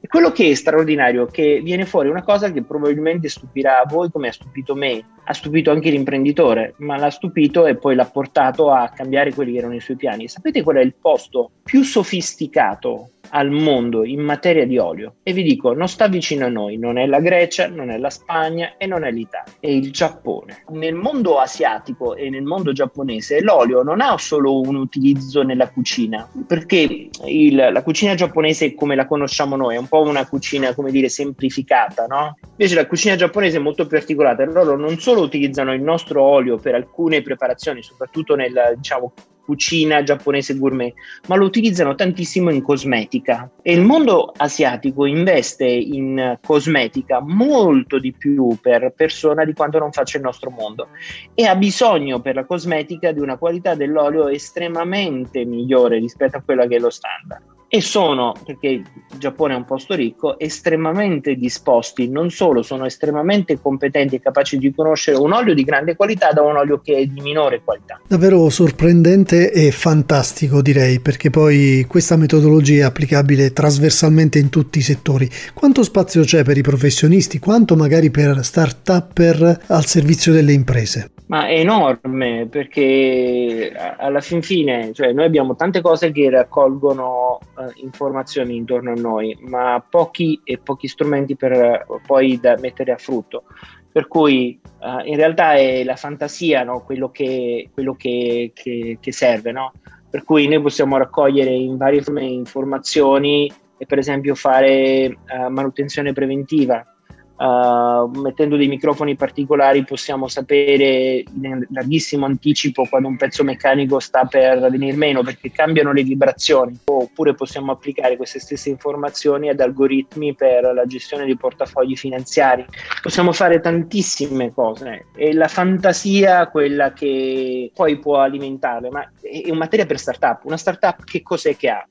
E 0.00 0.06
quello 0.06 0.32
che 0.32 0.50
è 0.50 0.54
straordinario 0.54 1.26
è 1.26 1.30
che 1.30 1.60
viene 1.62 1.86
fuori 1.86 2.08
una 2.08 2.22
cosa 2.22 2.52
che 2.52 2.62
probabilmente 2.62 3.28
stupirà 3.28 3.82
voi 3.88 4.10
come 4.10 4.28
ha 4.28 4.32
stupito 4.32 4.74
me, 4.74 5.04
ha 5.24 5.32
stupito 5.32 5.70
anche 5.70 5.90
l'imprenditore, 5.90 6.74
ma 6.78 6.96
l'ha 6.96 7.10
stupito 7.10 7.66
e 7.66 7.76
poi 7.76 7.94
l'ha 7.94 8.04
portato 8.04 8.70
a 8.70 8.90
cambiare 8.90 9.32
quelli 9.32 9.52
che 9.52 9.58
erano 9.58 9.74
i 9.74 9.80
suoi 9.80 9.96
piani. 9.96 10.28
Sapete 10.28 10.62
qual 10.62 10.76
è 10.76 10.80
il 10.80 10.94
posto 11.00 11.50
più 11.62 11.82
sofisticato 11.82 13.10
al 13.30 13.50
mondo 13.50 14.04
in 14.04 14.20
materia 14.20 14.66
di 14.66 14.78
olio 14.78 15.16
e 15.22 15.32
vi 15.32 15.42
dico 15.42 15.72
non 15.72 15.88
sta 15.88 16.08
vicino 16.08 16.46
a 16.46 16.48
noi, 16.48 16.76
non 16.76 16.98
è 16.98 17.06
la 17.06 17.20
Grecia, 17.20 17.68
non 17.68 17.90
è 17.90 17.98
la 17.98 18.10
Spagna 18.10 18.74
e 18.76 18.86
non 18.86 19.04
è 19.04 19.10
l'Italia, 19.10 19.52
è 19.60 19.68
il 19.68 19.90
Giappone. 19.90 20.64
Nel 20.70 20.94
mondo 20.94 21.38
asiatico 21.38 22.14
e 22.14 22.30
nel 22.30 22.42
mondo 22.42 22.72
giapponese 22.72 23.40
l'olio 23.40 23.82
non 23.82 24.00
ha 24.00 24.16
solo 24.18 24.60
un 24.60 24.76
utilizzo 24.76 25.42
nella 25.42 25.70
cucina, 25.70 26.28
perché 26.46 27.08
il, 27.24 27.54
la 27.54 27.82
cucina 27.82 28.14
giapponese 28.14 28.74
come 28.74 28.94
la 28.94 29.06
conosciamo 29.06 29.53
noi 29.56 29.76
è 29.76 29.78
un 29.78 29.88
po' 29.88 30.02
una 30.02 30.26
cucina 30.26 30.74
come 30.74 30.90
dire 30.90 31.08
semplificata, 31.08 32.06
no? 32.06 32.36
Invece 32.50 32.74
la 32.74 32.86
cucina 32.86 33.16
giapponese 33.16 33.56
è 33.56 33.60
molto 33.60 33.86
più 33.86 33.96
articolata, 33.96 34.44
loro 34.44 34.76
non 34.76 34.98
solo 34.98 35.22
utilizzano 35.22 35.72
il 35.72 35.82
nostro 35.82 36.22
olio 36.22 36.58
per 36.58 36.74
alcune 36.74 37.22
preparazioni, 37.22 37.82
soprattutto 37.82 38.34
nel 38.34 38.74
diciamo 38.76 39.12
cucina 39.44 40.02
giapponese 40.02 40.56
gourmet, 40.56 40.94
ma 41.28 41.36
lo 41.36 41.44
utilizzano 41.44 41.94
tantissimo 41.94 42.50
in 42.50 42.62
cosmetica 42.62 43.50
e 43.62 43.74
il 43.74 43.82
mondo 43.82 44.32
asiatico 44.34 45.04
investe 45.04 45.66
in 45.66 46.38
cosmetica 46.44 47.20
molto 47.20 47.98
di 47.98 48.12
più 48.12 48.58
per 48.60 48.92
persona 48.96 49.44
di 49.44 49.52
quanto 49.52 49.78
non 49.78 49.92
faccia 49.92 50.16
il 50.16 50.24
nostro 50.24 50.50
mondo 50.50 50.88
e 51.34 51.44
ha 51.44 51.54
bisogno 51.56 52.20
per 52.20 52.36
la 52.36 52.44
cosmetica 52.44 53.12
di 53.12 53.20
una 53.20 53.36
qualità 53.36 53.74
dell'olio 53.74 54.28
estremamente 54.28 55.44
migliore 55.44 55.98
rispetto 55.98 56.38
a 56.38 56.42
quella 56.42 56.66
che 56.66 56.76
è 56.76 56.78
lo 56.78 56.90
standard 56.90 57.53
e 57.74 57.80
sono, 57.80 58.34
perché 58.44 58.68
il 58.68 58.84
Giappone 59.18 59.52
è 59.52 59.56
un 59.56 59.64
posto 59.64 59.96
ricco, 59.96 60.38
estremamente 60.38 61.34
disposti, 61.34 62.08
non 62.08 62.30
solo 62.30 62.62
sono 62.62 62.84
estremamente 62.84 63.60
competenti 63.60 64.14
e 64.14 64.20
capaci 64.20 64.58
di 64.58 64.72
conoscere 64.72 65.16
un 65.16 65.32
olio 65.32 65.54
di 65.54 65.64
grande 65.64 65.96
qualità 65.96 66.30
da 66.30 66.42
un 66.42 66.54
olio 66.54 66.80
che 66.80 66.98
è 66.98 67.04
di 67.04 67.20
minore 67.20 67.62
qualità. 67.64 68.00
Davvero 68.06 68.48
sorprendente 68.48 69.50
e 69.50 69.72
fantastico 69.72 70.62
direi, 70.62 71.00
perché 71.00 71.30
poi 71.30 71.84
questa 71.88 72.14
metodologia 72.14 72.82
è 72.82 72.86
applicabile 72.86 73.52
trasversalmente 73.52 74.38
in 74.38 74.50
tutti 74.50 74.78
i 74.78 74.82
settori. 74.82 75.28
Quanto 75.52 75.82
spazio 75.82 76.22
c'è 76.22 76.44
per 76.44 76.56
i 76.56 76.62
professionisti, 76.62 77.40
quanto 77.40 77.74
magari 77.74 78.12
per 78.12 78.44
start-up 78.44 79.62
al 79.66 79.84
servizio 79.84 80.32
delle 80.32 80.52
imprese? 80.52 81.08
Ma 81.26 81.46
è 81.46 81.58
enorme 81.58 82.46
perché 82.50 83.72
alla 83.96 84.20
fin 84.20 84.42
fine, 84.42 84.92
cioè 84.92 85.12
noi 85.12 85.24
abbiamo 85.24 85.56
tante 85.56 85.80
cose 85.80 86.12
che 86.12 86.28
raccolgono 86.28 87.23
uh, 87.56 87.70
informazioni 87.76 88.56
intorno 88.56 88.92
a 88.92 88.94
noi, 88.94 89.36
ma 89.40 89.84
pochi 89.88 90.40
e 90.44 90.58
pochi 90.58 90.88
strumenti 90.88 91.36
per 91.36 91.84
uh, 91.86 92.00
poi 92.06 92.38
da 92.40 92.56
mettere 92.58 92.92
a 92.92 92.96
frutto. 92.96 93.44
Per 93.90 94.08
cui 94.08 94.60
uh, 94.80 95.06
in 95.06 95.16
realtà 95.16 95.54
è 95.54 95.84
la 95.84 95.96
fantasia 95.96 96.64
no? 96.64 96.82
quello, 96.82 97.10
che, 97.10 97.70
quello 97.72 97.94
che, 97.94 98.52
che, 98.54 98.98
che 99.00 99.12
serve. 99.12 99.52
No? 99.52 99.72
Per 100.10 100.24
cui 100.24 100.48
noi 100.48 100.60
possiamo 100.60 100.96
raccogliere 100.96 101.50
in 101.50 101.76
varie 101.76 102.02
forme 102.02 102.24
informazioni 102.24 103.50
e 103.76 103.86
per 103.86 103.98
esempio 103.98 104.36
fare 104.36 105.18
manutenzione 105.48 106.12
preventiva 106.12 106.93
Uh, 107.36 108.06
mettendo 108.20 108.56
dei 108.56 108.68
microfoni 108.68 109.16
particolari 109.16 109.82
possiamo 109.82 110.28
sapere 110.28 111.24
in 111.42 111.66
larghissimo 111.70 112.26
anticipo 112.26 112.86
quando 112.88 113.08
un 113.08 113.16
pezzo 113.16 113.42
meccanico 113.42 113.98
sta 113.98 114.24
per 114.24 114.60
venire 114.70 114.96
meno 114.96 115.22
perché 115.22 115.50
cambiano 115.50 115.92
le 115.92 116.04
vibrazioni. 116.04 116.78
Oppure 116.84 117.34
possiamo 117.34 117.72
applicare 117.72 118.16
queste 118.16 118.38
stesse 118.38 118.68
informazioni 118.68 119.48
ad 119.48 119.58
algoritmi 119.58 120.34
per 120.34 120.72
la 120.72 120.86
gestione 120.86 121.24
di 121.24 121.36
portafogli 121.36 121.96
finanziari. 121.96 122.64
Possiamo 123.02 123.32
fare 123.32 123.60
tantissime 123.60 124.52
cose 124.52 125.06
e 125.16 125.32
la 125.32 125.48
fantasia 125.48 126.46
quella 126.48 126.92
che 126.92 127.72
poi 127.74 127.98
può 127.98 128.18
alimentarle 128.18 128.90
ma 128.90 129.10
è 129.20 129.50
un 129.50 129.58
materia 129.58 129.86
per 129.86 129.98
startup. 129.98 130.44
Una 130.44 130.56
startup 130.56 131.02
che 131.04 131.22
cos'è 131.22 131.56
che 131.56 131.68
ha? 131.68 131.84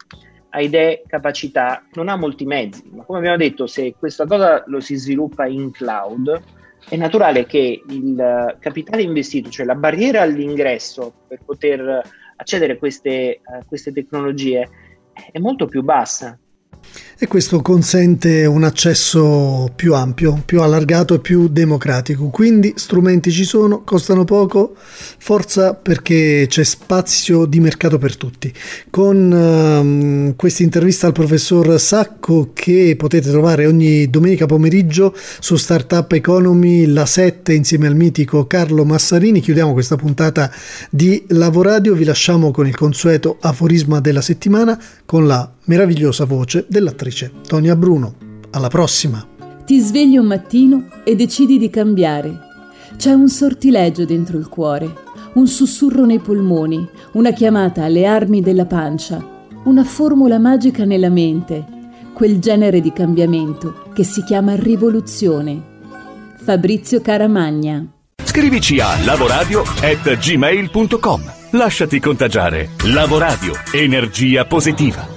Ha 0.56 0.62
idee, 0.62 1.02
capacità, 1.08 1.84
non 1.94 2.10
ha 2.10 2.16
molti 2.16 2.46
mezzi, 2.46 2.84
ma 2.92 3.04
come 3.04 3.18
abbiamo 3.18 3.38
detto, 3.38 3.66
se 3.66 3.96
questa 3.98 4.28
cosa 4.28 4.64
lo 4.68 4.80
si 4.80 4.96
sviluppa 4.96 5.48
in 5.48 5.72
cloud, 5.72 6.42
è 6.88 6.96
naturale 6.96 7.48
che 7.48 7.82
il 7.88 8.58
capitale 8.60 9.02
investito, 9.02 9.50
cioè 9.50 9.66
la 9.66 9.74
barriera 9.74 10.22
all'ingresso 10.22 11.12
per 11.28 11.40
poter 11.44 12.02
accedere 12.36 12.74
a 12.74 12.78
queste, 12.78 13.42
a 13.44 13.66
queste 13.66 13.92
tecnologie, 13.92 14.70
è 15.32 15.40
molto 15.40 15.66
più 15.66 15.82
bassa 15.82 16.38
e 17.24 17.28
questo 17.28 17.62
consente 17.62 18.46
un 18.46 18.64
accesso 18.64 19.72
più 19.76 19.94
ampio, 19.94 20.42
più 20.46 20.62
allargato 20.62 21.14
e 21.14 21.20
più 21.20 21.48
democratico. 21.48 22.28
Quindi 22.28 22.74
strumenti 22.76 23.32
ci 23.32 23.46
sono, 23.46 23.84
costano 23.84 24.26
poco, 24.26 24.76
forza 24.76 25.74
perché 25.74 26.48
c'è 26.50 26.64
spazio 26.64 27.46
di 27.46 27.62
mercato 27.62 27.98
per 27.98 28.18
tutti. 28.18 28.52
Con 28.90 29.32
um, 29.32 30.36
questa 30.36 30.64
intervista 30.64 31.08
al 31.08 31.14
professor 31.14 31.80
Sacco 31.80 32.52
che 32.54 32.96
potete 32.98 33.30
trovare 33.30 33.68
ogni 33.68 34.10
domenica 34.10 34.46
pomeriggio 34.46 35.16
su 35.40 35.56
Startup 35.56 36.12
Economy, 36.12 36.88
la 36.88 37.06
7 37.06 37.54
insieme 37.54 37.88
al 37.88 37.96
mitico 37.96 38.48
Carlo 38.48 38.84
Massarini, 38.84 39.40
chiudiamo 39.40 39.72
questa 39.72 39.96
puntata 39.96 40.52
di 40.90 41.24
Lavoradio, 41.30 41.94
vi 41.94 42.04
lasciamo 42.04 42.52
con 42.52 42.68
il 42.68 42.76
consueto 42.76 43.38
aforisma 43.40 44.02
della 44.02 44.22
settimana 44.22 44.78
con 45.06 45.26
la 45.26 45.53
meravigliosa 45.66 46.26
voce 46.26 46.66
dell'attrice 46.68 47.32
Tonia 47.46 47.76
Bruno. 47.76 48.16
Alla 48.52 48.70
prossima! 48.70 49.26
Ti 49.66 49.80
svegli 49.80 50.18
un 50.18 50.26
mattino 50.26 50.88
e 51.04 51.16
decidi 51.16 51.58
di 51.58 51.70
cambiare. 51.70 52.40
C'è 52.98 53.12
un 53.12 53.30
sortileggio 53.30 54.06
dentro 54.06 54.38
il 54.38 54.50
cuore, 54.50 54.94
un 55.34 55.48
sussurro 55.48 56.06
nei 56.06 56.20
polmoni, 56.20 56.88
una 57.14 57.32
chiamata 57.32 57.84
alle 57.84 58.06
armi 58.06 58.42
della 58.42 58.66
pancia, 58.66 59.26
una 59.64 59.84
formula 59.84 60.38
magica 60.38 60.86
nella 60.86 61.10
mente, 61.10 61.66
quel 62.14 62.40
genere 62.40 62.82
di 62.82 62.92
cambiamento 62.92 63.86
che 63.94 64.04
si 64.04 64.24
chiama 64.24 64.56
rivoluzione. 64.56 65.72
Fabrizio 66.44 67.02
Caramagna. 67.02 67.88
Scrivici 68.24 68.80
a 68.80 69.04
lavoradio@gmail.com. 69.04 71.34
Lasciati 71.52 72.00
contagiare. 72.00 72.70
Lavoradio. 72.86 73.54
Energia 73.72 74.46
positiva. 74.46 75.08